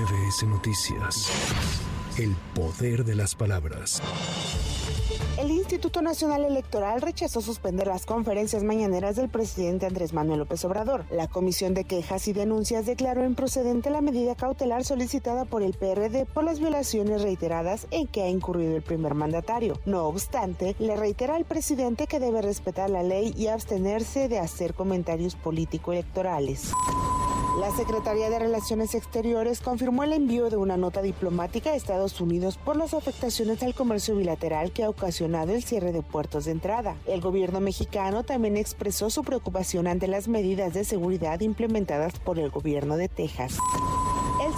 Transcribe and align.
MBS 0.00 0.44
Noticias. 0.44 1.28
El 2.16 2.34
poder 2.54 3.04
de 3.04 3.14
las 3.14 3.34
palabras. 3.34 4.00
El 5.36 5.50
Instituto 5.50 6.00
Nacional 6.00 6.44
Electoral 6.44 7.02
rechazó 7.02 7.42
suspender 7.42 7.86
las 7.86 8.06
conferencias 8.06 8.62
mañaneras 8.62 9.16
del 9.16 9.28
presidente 9.28 9.84
Andrés 9.84 10.14
Manuel 10.14 10.38
López 10.38 10.64
Obrador. 10.64 11.04
La 11.10 11.28
Comisión 11.28 11.74
de 11.74 11.84
Quejas 11.84 12.28
y 12.28 12.32
Denuncias 12.32 12.86
declaró 12.86 13.26
improcedente 13.26 13.90
la 13.90 14.00
medida 14.00 14.34
cautelar 14.34 14.84
solicitada 14.84 15.44
por 15.44 15.62
el 15.62 15.74
PRD 15.74 16.24
por 16.24 16.44
las 16.44 16.60
violaciones 16.60 17.20
reiteradas 17.20 17.86
en 17.90 18.06
que 18.06 18.22
ha 18.22 18.28
incurrido 18.28 18.76
el 18.76 18.82
primer 18.82 19.14
mandatario. 19.14 19.78
No 19.84 20.06
obstante, 20.06 20.76
le 20.78 20.96
reitera 20.96 21.36
al 21.36 21.44
presidente 21.44 22.06
que 22.06 22.20
debe 22.20 22.40
respetar 22.40 22.88
la 22.88 23.02
ley 23.02 23.34
y 23.36 23.48
abstenerse 23.48 24.28
de 24.28 24.38
hacer 24.38 24.72
comentarios 24.72 25.34
político-electorales. 25.36 26.72
La 27.60 27.70
Secretaría 27.72 28.30
de 28.30 28.38
Relaciones 28.38 28.94
Exteriores 28.94 29.60
confirmó 29.60 30.02
el 30.02 30.14
envío 30.14 30.48
de 30.48 30.56
una 30.56 30.78
nota 30.78 31.02
diplomática 31.02 31.70
a 31.70 31.74
Estados 31.74 32.18
Unidos 32.18 32.56
por 32.56 32.74
las 32.74 32.94
afectaciones 32.94 33.62
al 33.62 33.74
comercio 33.74 34.16
bilateral 34.16 34.72
que 34.72 34.82
ha 34.82 34.88
ocasionado 34.88 35.52
el 35.52 35.62
cierre 35.62 35.92
de 35.92 36.00
puertos 36.00 36.46
de 36.46 36.52
entrada. 36.52 36.96
El 37.06 37.20
gobierno 37.20 37.60
mexicano 37.60 38.24
también 38.24 38.56
expresó 38.56 39.10
su 39.10 39.24
preocupación 39.24 39.88
ante 39.88 40.08
las 40.08 40.26
medidas 40.26 40.72
de 40.72 40.84
seguridad 40.84 41.40
implementadas 41.40 42.18
por 42.18 42.38
el 42.38 42.48
gobierno 42.48 42.96
de 42.96 43.08
Texas. 43.08 43.58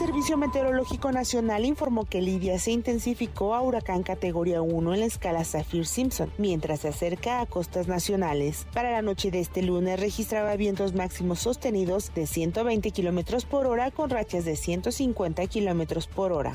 El 0.00 0.06
Servicio 0.06 0.38
Meteorológico 0.38 1.12
Nacional 1.12 1.66
informó 1.66 2.06
que 2.06 2.22
Lidia 2.22 2.58
se 2.58 2.70
intensificó 2.70 3.54
a 3.54 3.60
huracán 3.60 4.02
categoría 4.02 4.62
1 4.62 4.94
en 4.94 5.00
la 5.00 5.04
escala 5.04 5.44
Saffir-Simpson, 5.44 6.32
mientras 6.38 6.80
se 6.80 6.88
acerca 6.88 7.42
a 7.42 7.46
costas 7.46 7.86
nacionales. 7.86 8.66
Para 8.72 8.92
la 8.92 9.02
noche 9.02 9.30
de 9.30 9.40
este 9.40 9.62
lunes 9.62 10.00
registraba 10.00 10.56
vientos 10.56 10.94
máximos 10.94 11.40
sostenidos 11.40 12.14
de 12.14 12.26
120 12.26 12.90
kilómetros 12.92 13.44
por 13.44 13.66
hora 13.66 13.90
con 13.90 14.08
rachas 14.08 14.46
de 14.46 14.56
150 14.56 15.46
kilómetros 15.48 16.06
por 16.06 16.32
hora. 16.32 16.54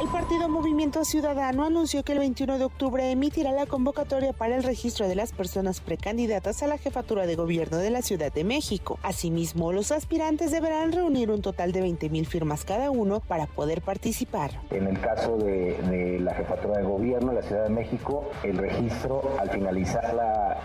El 0.00 0.08
partido 0.08 0.48
Movimiento 0.48 1.04
Ciudadano 1.04 1.62
anunció 1.62 2.02
que 2.02 2.12
el 2.12 2.20
21 2.20 2.56
de 2.56 2.64
octubre 2.64 3.10
emitirá 3.10 3.52
la 3.52 3.66
convocatoria 3.66 4.32
para 4.32 4.56
el 4.56 4.62
registro 4.62 5.06
de 5.06 5.14
las 5.14 5.32
personas 5.32 5.82
precandidatas 5.82 6.62
a 6.62 6.68
la 6.68 6.78
jefatura 6.78 7.26
de 7.26 7.36
gobierno 7.36 7.76
de 7.76 7.90
la 7.90 8.00
Ciudad 8.00 8.32
de 8.32 8.42
México. 8.42 8.98
Asimismo, 9.02 9.72
los 9.72 9.92
aspirantes 9.92 10.52
deberán 10.52 10.92
reunir 10.92 11.30
un 11.30 11.42
total 11.42 11.72
de 11.72 11.82
20 11.82 12.08
mil 12.08 12.24
firmas 12.26 12.64
cada 12.64 12.90
uno 12.90 13.20
para 13.20 13.46
poder 13.46 13.82
participar. 13.82 14.52
En 14.70 14.86
el 14.86 14.98
caso 15.02 15.36
de, 15.36 16.18
la 16.18 16.32
jefatura 16.32 16.78
de 16.78 16.84
gobierno 16.84 17.32
de 17.32 17.42
la 17.42 17.46
Ciudad 17.46 17.64
de 17.64 17.70
México, 17.70 18.30
el 18.42 18.56
registro 18.56 19.20
al 19.38 19.50
finalizar 19.50 20.16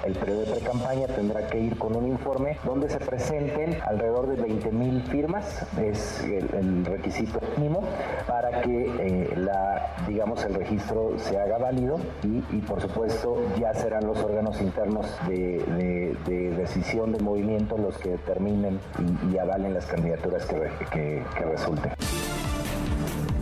el 0.05 0.13
periodo 0.13 0.45
de 0.45 0.51
pre-campaña 0.53 1.07
tendrá 1.07 1.45
que 1.47 1.59
ir 1.59 1.77
con 1.77 1.93
un 1.97 2.07
informe 2.07 2.57
donde 2.63 2.89
se 2.89 2.99
presenten 2.99 3.81
alrededor 3.81 4.27
de 4.27 4.41
20 4.41 4.71
mil 4.71 5.01
firmas, 5.03 5.65
es 5.77 6.23
el, 6.23 6.85
requisito 6.85 7.41
mínimo, 7.57 7.83
para 8.27 8.61
que 8.61 8.85
eh, 8.99 9.24
la, 9.35 9.95
digamos, 10.07 10.43
el 10.43 10.53
registro 10.53 11.17
se 11.17 11.37
haga 11.37 11.57
válido 11.57 11.97
y, 12.23 12.59
por 12.61 12.81
supuesto 12.81 13.41
ya 13.59 13.73
serán 13.73 14.05
los 14.05 14.17
órganos 14.19 14.61
internos 14.61 15.05
de, 15.27 16.15
decisión 16.57 17.11
de 17.11 17.19
movimiento 17.19 17.77
los 17.77 17.97
que 17.97 18.09
determinen 18.09 18.79
y, 19.31 19.37
avalen 19.37 19.73
las 19.73 19.85
candidaturas 19.85 20.45
que, 20.45 21.23
que 21.35 21.45
resulten. 21.45 21.91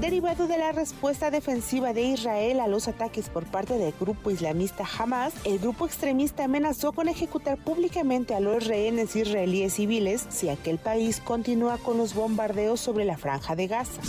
Derivado 0.04 0.48
de 0.48 0.58
la 0.58 0.74
respuesta 0.74 1.32
defensiva 1.32 1.94
de 1.94 2.02
Israel 2.02 2.60
a 2.60 2.68
los 2.68 2.90
ataques 2.90 3.30
por 3.30 3.46
parte 3.46 3.78
del 3.78 3.94
grupo 3.98 4.32
islamista 4.32 4.84
Hamas, 5.00 5.34
el 5.46 5.60
grupo 5.60 5.86
extremista 5.86 6.44
amenazó 6.44 6.92
con 6.92 7.08
ejecutar 7.08 7.58
públicamente 7.58 8.36
a 8.36 8.42
los 8.42 8.68
rehenes 8.68 9.16
israelíes 9.16 9.76
civiles 9.76 10.26
si 10.28 10.50
aquel 10.50 10.78
país 10.78 11.22
continúa 11.22 11.78
con 11.78 11.98
los 11.98 12.16
bombardeos 12.16 12.82
sobre 12.82 13.06
la 13.06 13.18
franja 13.18 13.56
de 13.56 13.68
Gaza. 13.68 14.02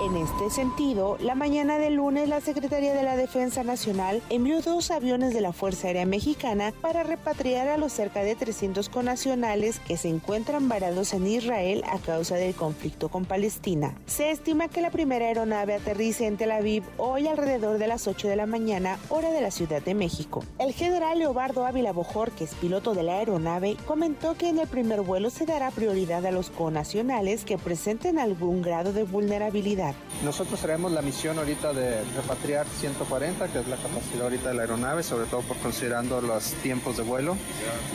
En 0.00 0.16
este 0.16 0.48
sentido, 0.50 1.18
la 1.18 1.34
mañana 1.34 1.76
del 1.78 1.94
lunes 1.94 2.28
la 2.28 2.40
Secretaría 2.40 2.94
de 2.94 3.02
la 3.02 3.16
Defensa 3.16 3.64
Nacional 3.64 4.22
envió 4.30 4.60
dos 4.60 4.92
aviones 4.92 5.34
de 5.34 5.40
la 5.40 5.52
Fuerza 5.52 5.88
Aérea 5.88 6.06
Mexicana 6.06 6.72
para 6.80 7.02
repatriar 7.02 7.66
a 7.66 7.76
los 7.78 7.94
cerca 7.94 8.22
de 8.22 8.36
300 8.36 8.88
conacionales 8.90 9.80
que 9.80 9.96
se 9.96 10.08
encuentran 10.08 10.68
varados 10.68 11.14
en 11.14 11.26
Israel 11.26 11.82
a 11.90 11.98
causa 11.98 12.36
del 12.36 12.54
conflicto 12.54 13.08
con 13.08 13.24
Palestina. 13.24 13.96
Se 14.06 14.30
estima 14.30 14.68
que 14.68 14.82
la 14.82 14.92
primera 14.92 15.26
aeronave 15.26 15.74
aterrice 15.74 16.26
en 16.26 16.36
Tel 16.36 16.52
Aviv 16.52 16.84
hoy 16.96 17.26
alrededor 17.26 17.78
de 17.78 17.88
las 17.88 18.06
8 18.06 18.28
de 18.28 18.36
la 18.36 18.46
mañana, 18.46 19.00
hora 19.08 19.32
de 19.32 19.40
la 19.40 19.50
Ciudad 19.50 19.82
de 19.82 19.94
México. 19.94 20.44
El 20.60 20.74
general 20.74 21.18
Leobardo 21.18 21.66
Ávila 21.66 21.92
Bojor, 21.92 22.30
que 22.30 22.44
es 22.44 22.54
piloto 22.54 22.94
de 22.94 23.02
la 23.02 23.18
aeronave, 23.18 23.76
comentó 23.84 24.36
que 24.36 24.48
en 24.48 24.60
el 24.60 24.68
primer 24.68 25.00
vuelo 25.00 25.28
se 25.30 25.44
dará 25.44 25.72
prioridad 25.72 26.24
a 26.24 26.30
los 26.30 26.50
conacionales 26.50 27.44
que 27.44 27.58
presenten 27.58 28.20
algún 28.20 28.62
grado 28.62 28.92
de 28.92 29.02
vulnerabilidad 29.02 29.87
nosotros 30.24 30.58
traemos 30.60 30.92
la 30.92 31.02
misión 31.02 31.38
ahorita 31.38 31.72
de 31.72 32.02
repatriar 32.16 32.66
140, 32.66 33.48
que 33.48 33.60
es 33.60 33.68
la 33.68 33.76
capacidad 33.76 34.22
ahorita 34.22 34.48
de 34.48 34.54
la 34.54 34.62
aeronave, 34.62 35.02
sobre 35.02 35.26
todo 35.26 35.42
por 35.42 35.56
considerando 35.58 36.20
los 36.20 36.54
tiempos 36.62 36.96
de 36.96 37.02
vuelo. 37.04 37.36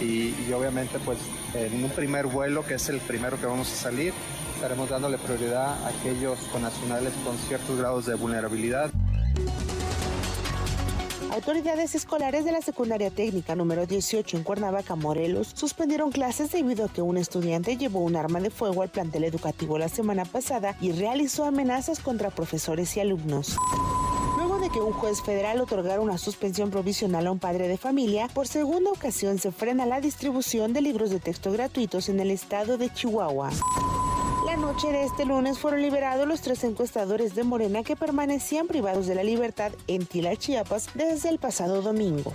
Y, 0.02 0.34
obviamente, 0.54 1.00
pues 1.00 1.18
en 1.54 1.84
un 1.84 1.90
primer 1.90 2.28
vuelo, 2.28 2.66
que 2.66 2.76
es 2.76 2.88
el 2.90 3.00
primero 3.00 3.40
que 3.40 3.46
vamos 3.46 3.72
a 3.72 3.76
salir, 3.76 4.14
estaremos 4.56 4.90
dándole 4.90 5.18
prioridad 5.18 5.84
a 5.84 5.88
aquellos 5.90 6.40
nacionales 6.62 7.12
con 7.26 7.38
ciertos 7.38 7.78
grados 7.78 8.06
de 8.06 8.16
vulnerabilidad. 8.16 8.93
Autoridades 11.34 11.96
escolares 11.96 12.46
de 12.46 12.52
la 12.52 12.62
secundaria 12.62 13.10
técnica 13.10 13.56
número 13.56 13.88
18 13.88 14.38
en 14.38 14.44
Cuernavaca, 14.44 14.96
Morelos, 14.96 15.52
suspendieron 15.56 16.12
clases 16.12 16.52
debido 16.52 16.86
a 16.86 16.90
que 16.90 17.02
un 17.02 17.18
estudiante 17.18 17.76
llevó 17.76 18.02
un 18.02 18.16
arma 18.16 18.40
de 18.40 18.52
fuego 18.52 18.84
al 18.84 18.90
plantel 18.90 19.24
educativo 19.24 19.80
la 19.80 19.90
semana 19.90 20.26
pasada 20.26 20.78
y 20.80 20.92
realizó 20.92 21.46
amenazas 21.46 22.02
contra 22.02 22.30
profesores 22.30 22.96
y 22.98 23.00
alumnos 23.00 23.58
Luego 24.38 24.60
de 24.60 24.70
que 24.70 24.80
un 24.80 24.94
juez 24.94 25.24
federal 25.24 25.60
otorgara 25.60 26.02
una 26.02 26.20
suspensión 26.20 26.70
provisional 26.70 27.26
a 27.26 27.32
un 27.32 27.40
padre 27.40 27.68
de 27.68 27.78
familia, 27.78 28.28
por 28.28 28.48
segunda 28.48 28.92
ocasión 28.92 29.40
se 29.40 29.52
frena 29.52 29.88
la 29.88 30.02
distribución 30.02 30.72
de 30.72 30.82
libros 30.82 31.10
de 31.10 31.20
texto 31.20 31.52
gratuitos 31.52 32.10
en 32.10 32.20
el 32.20 32.30
estado 32.30 32.78
de 32.78 32.94
Chihuahua. 32.94 33.50
De 34.82 35.06
este 35.06 35.26
lunes 35.26 35.60
fueron 35.60 35.82
liberados 35.82 36.28
los 36.28 36.42
tres 36.42 36.64
encuestadores 36.64 37.36
de 37.36 37.44
Morena 37.44 37.84
que 37.84 37.96
permanecían 37.96 38.68
privados 38.68 39.08
de 39.08 39.16
la 39.16 39.24
libertad 39.24 39.72
en 39.88 40.06
Tila, 40.06 40.36
Chiapas, 40.36 40.90
desde 40.94 41.30
el 41.30 41.38
pasado 41.38 41.82
domingo. 41.82 42.34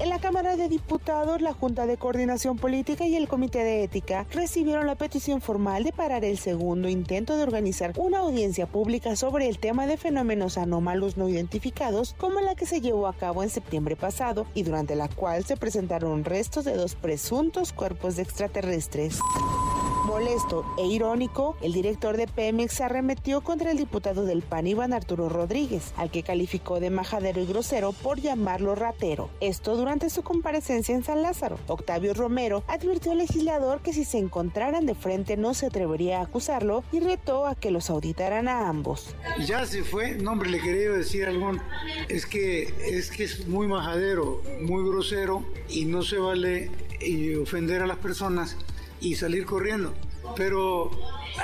En 0.00 0.08
la 0.08 0.18
Cámara 0.18 0.56
de 0.56 0.68
Diputados, 0.68 1.42
la 1.42 1.52
Junta 1.52 1.86
de 1.86 1.98
Coordinación 1.98 2.56
Política 2.56 3.06
y 3.06 3.16
el 3.16 3.28
Comité 3.28 3.64
de 3.64 3.82
Ética 3.82 4.24
recibieron 4.30 4.86
la 4.86 4.94
petición 4.94 5.40
formal 5.40 5.84
de 5.84 5.92
parar 5.92 6.24
el 6.24 6.38
segundo 6.38 6.88
intento 6.88 7.36
de 7.36 7.42
organizar 7.42 7.92
una 7.96 8.20
audiencia 8.20 8.66
pública 8.66 9.14
sobre 9.16 9.48
el 9.48 9.58
tema 9.58 9.86
de 9.86 9.96
fenómenos 9.96 10.56
anómalos 10.58 11.16
no 11.16 11.28
identificados, 11.28 12.14
como 12.18 12.40
la 12.40 12.54
que 12.54 12.66
se 12.66 12.80
llevó 12.80 13.08
a 13.08 13.14
cabo 13.14 13.42
en 13.42 13.50
septiembre 13.50 13.96
pasado 13.96 14.46
y 14.54 14.62
durante 14.62 14.94
la 14.94 15.08
cual 15.08 15.44
se 15.44 15.56
presentaron 15.56 16.24
restos 16.24 16.64
de 16.64 16.76
dos 16.76 16.94
presuntos 16.94 17.72
cuerpos 17.72 18.16
de 18.16 18.22
extraterrestres. 18.22 19.18
Molesto 20.08 20.64
e 20.78 20.86
irónico, 20.86 21.54
el 21.60 21.74
director 21.74 22.16
de 22.16 22.26
Pemex 22.26 22.80
arremetió 22.80 23.42
contra 23.42 23.70
el 23.70 23.76
diputado 23.76 24.24
del 24.24 24.40
PAN 24.40 24.66
Iván 24.66 24.94
Arturo 24.94 25.28
Rodríguez, 25.28 25.92
al 25.98 26.10
que 26.10 26.22
calificó 26.22 26.80
de 26.80 26.88
majadero 26.88 27.42
y 27.42 27.46
grosero 27.46 27.92
por 27.92 28.18
llamarlo 28.18 28.74
ratero. 28.74 29.28
Esto 29.42 29.76
durante 29.76 30.08
su 30.08 30.22
comparecencia 30.22 30.94
en 30.94 31.04
San 31.04 31.20
Lázaro. 31.20 31.58
Octavio 31.66 32.14
Romero 32.14 32.64
advirtió 32.68 33.12
al 33.12 33.18
legislador 33.18 33.82
que 33.82 33.92
si 33.92 34.06
se 34.06 34.16
encontraran 34.16 34.86
de 34.86 34.94
frente 34.94 35.36
no 35.36 35.52
se 35.52 35.66
atrevería 35.66 36.20
a 36.20 36.22
acusarlo 36.22 36.84
y 36.90 37.00
retó 37.00 37.46
a 37.46 37.54
que 37.54 37.70
los 37.70 37.90
auditaran 37.90 38.48
a 38.48 38.66
ambos. 38.66 39.14
Ya 39.44 39.66
se 39.66 39.84
fue, 39.84 40.14
no 40.14 40.32
hombre, 40.32 40.48
le 40.48 40.60
quería 40.60 40.90
decir 40.90 41.26
algo, 41.26 41.52
es 42.08 42.24
que 42.24 42.62
es 42.62 43.10
que 43.10 43.24
es 43.24 43.46
muy 43.46 43.66
majadero, 43.66 44.40
muy 44.62 44.88
grosero 44.88 45.44
y 45.68 45.84
no 45.84 46.00
se 46.00 46.16
vale 46.16 46.70
eh, 47.00 47.36
ofender 47.36 47.82
a 47.82 47.86
las 47.86 47.98
personas 47.98 48.56
y 49.00 49.14
salir 49.16 49.44
corriendo. 49.44 49.94
Pero 50.36 50.90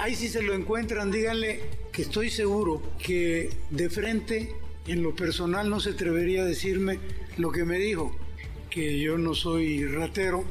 ahí 0.01 0.15
si 0.15 0.29
se 0.29 0.43
lo 0.43 0.55
encuentran, 0.55 1.11
díganle 1.11 1.63
que 1.93 2.03
estoy 2.03 2.31
seguro 2.31 2.83
que 2.99 3.51
de 3.71 3.91
frente, 3.91 4.55
en 4.87 5.03
lo 5.03 5.15
personal, 5.15 5.71
no 5.71 5.81
se 5.81 5.91
atrevería 5.91 6.43
a 6.43 6.45
decirme 6.45 6.99
lo 7.37 7.51
que 7.51 7.65
me 7.65 7.79
dijo, 7.79 8.15
que 8.71 8.99
yo 8.99 9.17
no 9.17 9.35
soy 9.35 9.87
ratero 9.87 10.45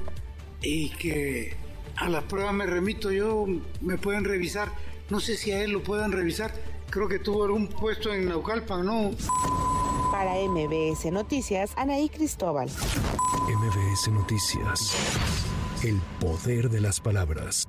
y 0.61 0.89
que 0.91 1.55
a 1.97 2.09
las 2.09 2.23
pruebas 2.23 2.53
me 2.53 2.65
remito 2.65 3.11
yo, 3.11 3.45
me 3.81 3.97
pueden 3.97 4.23
revisar. 4.23 4.71
No 5.09 5.19
sé 5.19 5.35
si 5.35 5.51
a 5.51 5.63
él 5.63 5.71
lo 5.71 5.83
puedan 5.83 6.11
revisar. 6.11 6.53
Creo 6.89 7.07
que 7.07 7.19
tuvo 7.19 7.43
algún 7.43 7.67
puesto 7.67 8.13
en 8.13 8.25
Naucalpan, 8.25 8.85
¿no? 8.85 9.11
Para 10.11 10.35
MBS 10.35 11.11
Noticias, 11.11 11.73
Anaí 11.75 12.09
Cristóbal. 12.09 12.69
MBS 12.69 14.11
Noticias. 14.11 14.95
El 15.83 15.99
poder 16.21 16.69
de 16.69 16.79
las 16.79 17.01
palabras. 17.01 17.67